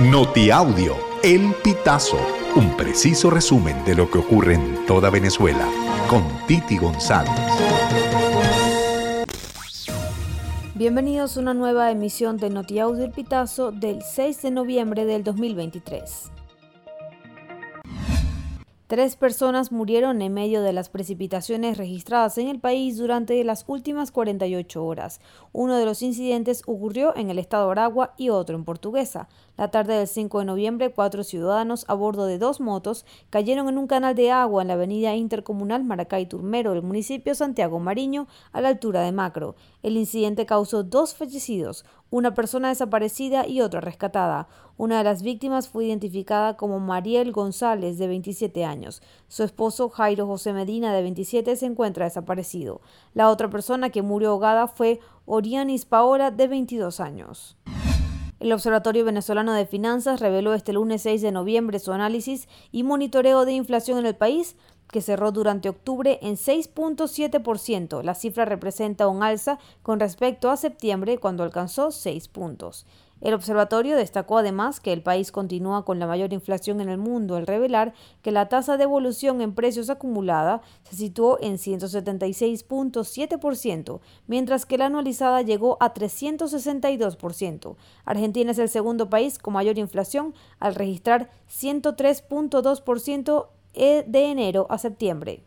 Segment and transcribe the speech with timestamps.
[0.00, 2.18] Notiaudio, El Pitazo,
[2.56, 5.68] un preciso resumen de lo que ocurre en toda Venezuela,
[6.10, 7.30] con Titi González.
[10.74, 16.32] Bienvenidos a una nueva emisión de Notiaudio El Pitazo del 6 de noviembre del 2023.
[18.94, 24.12] Tres personas murieron en medio de las precipitaciones registradas en el país durante las últimas
[24.12, 25.20] 48 horas.
[25.52, 29.28] Uno de los incidentes ocurrió en el estado Aragua y otro en Portuguesa.
[29.56, 33.78] La tarde del 5 de noviembre, cuatro ciudadanos a bordo de dos motos cayeron en
[33.78, 38.60] un canal de agua en la avenida intercomunal Maracay Turmero del municipio Santiago Mariño, a
[38.60, 39.56] la altura de Macro.
[39.82, 44.46] El incidente causó dos fallecidos, una persona desaparecida y otra rescatada.
[44.76, 49.02] Una de las víctimas fue identificada como Mariel González, de 27 años.
[49.26, 52.80] Su esposo, Jairo José Medina, de 27, se encuentra desaparecido.
[53.14, 57.56] La otra persona que murió ahogada fue Orianis Paola, de 22 años.
[58.40, 63.44] El Observatorio Venezolano de Finanzas reveló este lunes 6 de noviembre su análisis y monitoreo
[63.44, 64.56] de inflación en el país,
[64.90, 68.02] que cerró durante octubre en 6.7%.
[68.02, 72.86] La cifra representa un alza con respecto a septiembre, cuando alcanzó 6 puntos.
[73.24, 77.36] El observatorio destacó además que el país continúa con la mayor inflación en el mundo
[77.36, 84.66] al revelar que la tasa de evolución en precios acumulada se situó en 176.7%, mientras
[84.66, 87.76] que la anualizada llegó a 362%.
[88.04, 95.42] Argentina es el segundo país con mayor inflación al registrar 103.2% de enero a septiembre.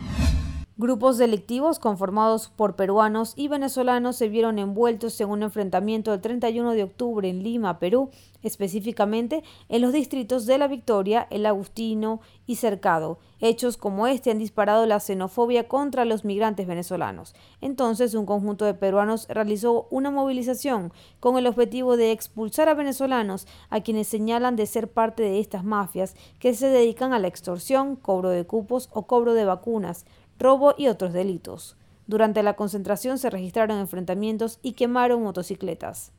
[0.79, 6.73] Grupos delictivos conformados por peruanos y venezolanos se vieron envueltos en un enfrentamiento el 31
[6.73, 8.11] de octubre en Lima, Perú,
[8.43, 13.17] específicamente en los distritos de La Victoria, El Agustino y Cercado.
[13.39, 17.33] Hechos como este han disparado la xenofobia contra los migrantes venezolanos.
[17.59, 23.47] Entonces, un conjunto de peruanos realizó una movilización con el objetivo de expulsar a venezolanos
[23.71, 27.95] a quienes señalan de ser parte de estas mafias que se dedican a la extorsión,
[27.95, 30.05] cobro de cupos o cobro de vacunas
[30.39, 31.77] robo y otros delitos.
[32.07, 36.13] Durante la concentración se registraron enfrentamientos y quemaron motocicletas.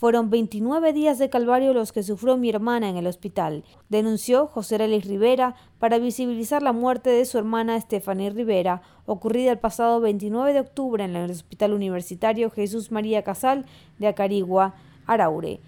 [0.00, 4.78] Fueron 29 días de calvario los que sufrió mi hermana en el hospital, denunció José
[4.78, 10.54] Relis Rivera para visibilizar la muerte de su hermana Stephanie Rivera, ocurrida el pasado 29
[10.54, 13.66] de octubre en el Hospital Universitario Jesús María Casal
[13.98, 14.74] de Acarigua,
[15.04, 15.60] Araure.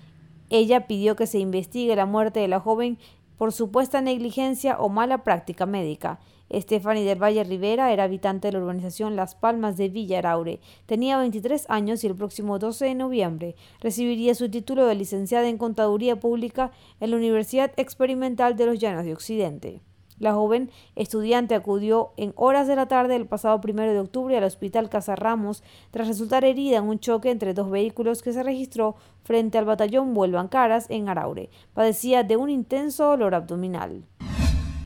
[0.49, 2.97] Ella pidió que se investigue la muerte de la joven
[3.43, 6.21] por supuesta negligencia o mala práctica médica.
[6.49, 10.61] Stephanie del Valle Rivera era habitante de la urbanización Las Palmas de Villa Araure.
[10.87, 15.59] Tenía 23 años y el próximo 12 de noviembre recibiría su título de licenciada en
[15.59, 16.71] Contaduría Pública
[17.01, 19.81] en la Universidad Experimental de los Llanos de Occidente.
[20.23, 24.45] La joven estudiante acudió en horas de la tarde del pasado primero de octubre al
[24.45, 28.95] Hospital Casa Ramos tras resultar herida en un choque entre dos vehículos que se registró
[29.25, 31.51] frente al batallón Vuelvan Caras en Araure.
[31.75, 34.05] Padecía de un intenso dolor abdominal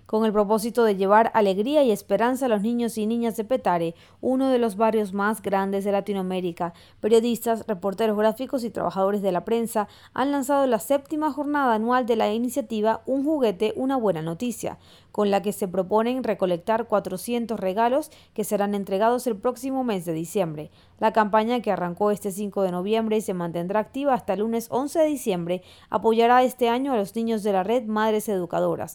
[0.06, 3.94] con el propósito de llevar alegría y esperanza a los niños y niñas de Petare,
[4.20, 6.72] uno de los barrios más grandes de Latinoamérica.
[7.00, 12.16] Periodistas, reporteros gráficos y trabajadores de la prensa han lanzado la séptima jornada anual de
[12.16, 14.78] la iniciativa Un juguete, una buena noticia,
[15.12, 20.12] con la que se proponen recolectar 400 regalos que serán entregados el próximo mes de
[20.12, 20.70] diciembre.
[20.98, 24.68] La campaña, que arrancó este 5 de noviembre y se mantendrá activa hasta el lunes
[24.70, 28.94] 11 de diciembre, apoyará este año a los niños de la red Madres Educadoras.